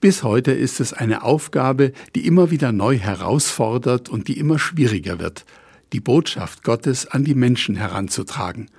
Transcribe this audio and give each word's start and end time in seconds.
Bis 0.00 0.22
heute 0.22 0.52
ist 0.52 0.80
es 0.80 0.94
eine 0.94 1.22
Aufgabe, 1.24 1.92
die 2.14 2.26
immer 2.26 2.50
wieder 2.50 2.72
neu 2.72 2.96
herausfordert 2.96 4.08
und 4.08 4.28
die 4.28 4.38
immer 4.38 4.58
schwieriger 4.58 5.18
wird, 5.18 5.44
die 5.92 6.00
Botschaft 6.00 6.64
Gottes 6.64 7.06
an 7.06 7.24
die 7.24 7.34
Menschen 7.34 7.76
heranzutragen. 7.76 8.70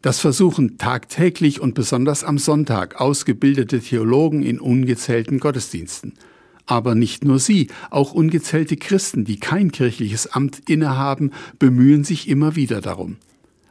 Das 0.00 0.18
versuchen 0.18 0.78
tagtäglich 0.78 1.60
und 1.60 1.74
besonders 1.74 2.24
am 2.24 2.38
Sonntag 2.38 2.98
ausgebildete 3.02 3.80
Theologen 3.80 4.42
in 4.42 4.58
ungezählten 4.58 5.40
Gottesdiensten. 5.40 6.14
Aber 6.64 6.94
nicht 6.94 7.22
nur 7.22 7.38
sie, 7.38 7.68
auch 7.90 8.14
ungezählte 8.14 8.78
Christen, 8.78 9.26
die 9.26 9.38
kein 9.38 9.72
kirchliches 9.72 10.28
Amt 10.28 10.70
innehaben, 10.70 11.32
bemühen 11.58 12.02
sich 12.02 12.28
immer 12.28 12.56
wieder 12.56 12.80
darum. 12.80 13.18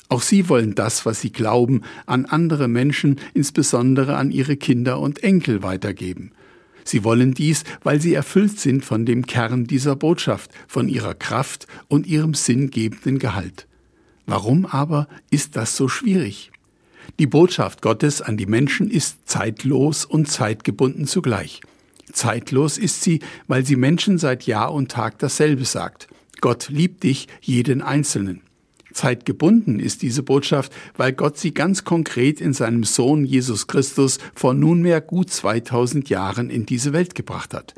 Auch 0.08 0.22
sie 0.22 0.50
wollen 0.50 0.76
das, 0.76 1.04
was 1.06 1.20
sie 1.20 1.32
glauben, 1.32 1.82
an 2.06 2.26
andere 2.26 2.68
Menschen, 2.68 3.20
insbesondere 3.34 4.18
an 4.18 4.30
ihre 4.30 4.56
Kinder 4.56 5.00
und 5.00 5.24
Enkel 5.24 5.64
weitergeben. 5.64 6.32
Sie 6.84 7.04
wollen 7.04 7.34
dies, 7.34 7.64
weil 7.84 8.02
sie 8.02 8.14
erfüllt 8.14 8.60
sind 8.60 8.86
von 8.86 9.06
dem 9.06 9.26
Kern 9.26 9.66
dieser 9.66 9.96
Botschaft, 9.96 10.52
von 10.68 10.90
ihrer 10.90 11.14
Kraft 11.14 11.68
und 11.88 12.08
ihrem 12.08 12.34
sinngebenden 12.34 13.20
Gehalt. 13.20 13.68
Warum 14.26 14.66
aber 14.66 15.08
ist 15.30 15.56
das 15.56 15.76
so 15.76 15.88
schwierig? 15.88 16.52
Die 17.20 17.28
Botschaft 17.28 17.82
Gottes 17.82 18.22
an 18.22 18.38
die 18.38 18.46
Menschen 18.46 18.90
ist 18.90 19.28
zeitlos 19.30 20.06
und 20.06 20.30
zeitgebunden 20.30 21.06
zugleich. 21.06 21.62
Zeitlos 22.12 22.78
ist 22.78 23.02
sie, 23.02 23.20
weil 23.48 23.66
sie 23.66 23.76
Menschen 23.76 24.18
seit 24.18 24.44
Jahr 24.44 24.74
und 24.74 24.92
Tag 24.92 25.20
dasselbe 25.20 25.66
sagt. 25.66 26.08
Gott 26.42 26.70
liebt 26.70 27.04
dich, 27.04 27.28
jeden 27.42 27.82
Einzelnen. 27.82 28.42
Zeitgebunden 29.02 29.80
ist 29.80 30.04
diese 30.04 30.22
Botschaft, 30.22 30.72
weil 30.96 31.12
Gott 31.12 31.36
sie 31.36 31.56
ganz 31.56 31.84
konkret 31.84 32.40
in 32.40 32.54
seinem 32.54 32.84
Sohn 32.84 33.26
Jesus 33.26 33.66
Christus 33.66 34.20
vor 34.36 34.54
nunmehr 34.54 35.02
gut 35.02 35.32
2000 35.32 36.08
Jahren 36.10 36.52
in 36.52 36.68
diese 36.68 36.94
Welt 36.94 37.16
gebracht 37.16 37.56
hat. 37.56 37.74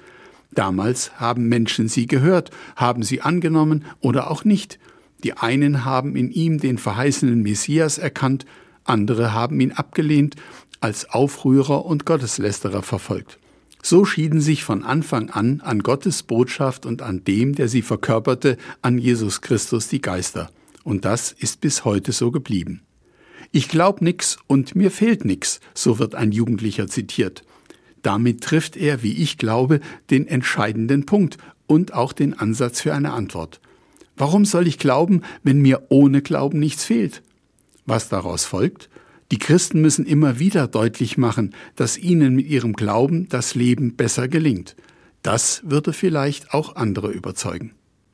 Damals 0.52 1.22
haben 1.22 1.48
Menschen 1.48 1.88
sie 1.88 2.08
gehört, 2.08 2.52
haben 2.76 3.04
sie 3.04 3.22
angenommen 3.22 3.86
oder 4.02 4.30
auch 4.30 4.44
nicht. 4.44 4.80
Die 5.24 5.32
einen 5.38 5.86
haben 5.86 6.18
in 6.18 6.30
ihm 6.30 6.58
den 6.58 6.78
verheißenen 6.78 7.42
Messias 7.42 8.00
erkannt, 8.00 8.46
andere 8.84 9.32
haben 9.32 9.62
ihn 9.62 9.72
abgelehnt, 9.72 10.36
als 10.82 11.10
Aufrührer 11.10 11.86
und 11.86 12.06
Gotteslästerer 12.06 12.82
verfolgt. 12.82 13.40
So 13.82 14.04
schieden 14.04 14.42
sich 14.42 14.66
von 14.66 14.84
Anfang 14.84 15.30
an 15.30 15.62
an 15.62 15.84
Gottes 15.84 16.24
Botschaft 16.24 16.86
und 16.86 17.02
an 17.02 17.24
dem, 17.24 17.56
der 17.56 17.70
sie 17.70 17.82
verkörperte, 17.82 18.58
an 18.82 18.98
Jesus 18.98 19.40
Christus 19.40 19.88
die 19.88 20.02
Geister. 20.02 20.50
Und 20.84 21.06
das 21.06 21.32
ist 21.32 21.62
bis 21.62 21.86
heute 21.86 22.12
so 22.12 22.32
geblieben. 22.32 22.82
Ich 23.52 23.70
glaub 23.70 24.02
nix 24.02 24.38
und 24.48 24.76
mir 24.76 24.92
fehlt 24.92 25.26
nix, 25.26 25.60
so 25.74 26.00
wird 26.00 26.16
ein 26.16 26.32
Jugendlicher 26.32 26.88
zitiert. 26.88 27.44
Damit 28.02 28.42
trifft 28.42 28.76
er, 28.76 29.04
wie 29.04 29.14
ich 29.14 29.38
glaube, 29.38 29.80
den 30.10 30.28
entscheidenden 30.28 31.06
Punkt 31.06 31.38
und 31.68 31.94
auch 31.94 32.14
den 32.14 32.38
Ansatz 32.38 32.82
für 32.82 32.94
eine 32.94 33.14
Antwort. 33.14 33.62
Warum 34.16 34.46
soll 34.46 34.68
ich 34.68 34.78
glauben, 34.78 35.22
wenn 35.44 35.62
mir 35.62 35.88
ohne 35.90 36.22
Glauben 36.22 36.60
nichts 36.60 36.84
fehlt? 36.84 37.24
Was 37.86 38.10
daraus 38.10 38.46
folgt? 38.46 38.90
Die 39.32 39.40
Christen 39.40 39.82
müssen 39.82 40.06
immer 40.06 40.38
wieder 40.38 40.68
deutlich 40.68 41.18
machen, 41.18 41.56
dass 41.76 41.98
ihnen 41.98 42.36
mit 42.36 42.48
ihrem 42.48 42.74
Glauben 42.74 43.28
das 43.30 43.56
Leben 43.56 43.96
besser 43.96 44.28
gelingt. 44.28 44.76
Das 45.24 45.62
würde 45.66 45.94
vielleicht 45.94 46.54
auch 46.54 46.76
andere 46.76 47.10
überzeugen. 47.12 47.72